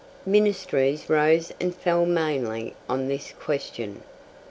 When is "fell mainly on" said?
1.75-3.07